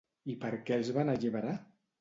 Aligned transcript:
I 0.33 0.35
per 0.45 0.49
què 0.69 0.79
els 0.81 0.91
van 0.99 1.15
alliberar? 1.15 1.57